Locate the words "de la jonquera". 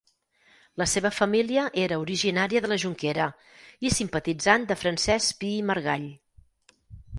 2.65-3.29